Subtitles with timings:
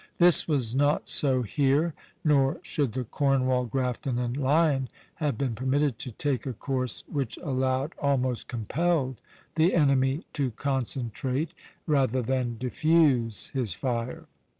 [0.17, 1.93] This was not so here.
[2.23, 7.37] Nor should the "Cornwall," "Grafton," and "Lion" have been permitted to take a course which
[7.43, 9.21] allowed, almost compelled,
[9.53, 11.51] the enemy to concentrate
[11.85, 14.25] rather than diffuse his fire.